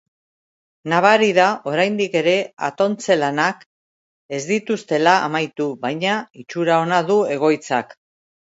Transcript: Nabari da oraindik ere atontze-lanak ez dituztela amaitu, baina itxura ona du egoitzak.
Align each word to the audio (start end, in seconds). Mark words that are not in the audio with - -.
Nabari 0.93 1.27
da 1.39 1.49
oraindik 1.71 2.17
ere 2.21 2.33
atontze-lanak 2.69 3.61
ez 4.39 4.41
dituztela 4.55 5.15
amaitu, 5.29 5.71
baina 5.87 6.19
itxura 6.45 6.83
ona 6.89 7.03
du 7.15 7.23
egoitzak. 7.39 7.97